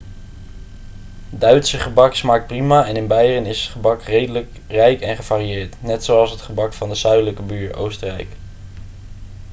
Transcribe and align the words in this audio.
duitse 1.31 1.77
gebak 1.77 2.13
smaakt 2.15 2.47
prima 2.47 2.87
en 2.87 2.95
in 2.95 3.07
beieren 3.07 3.45
is 3.45 3.61
het 3.61 3.71
gebak 3.71 4.01
redelijk 4.01 4.49
rijk 4.67 5.01
en 5.01 5.15
gevarieerd 5.15 5.75
net 5.81 6.03
zoals 6.03 6.31
het 6.31 6.41
gebak 6.41 6.73
van 6.73 6.89
de 6.89 6.95
zuidelijke 6.95 7.41
buur 7.41 7.75
oostenrijk 7.75 8.27